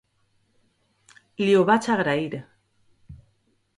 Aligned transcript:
Li 1.45 1.51
ho 1.57 1.61
vaig 1.71 1.91
agrair. 1.97 2.39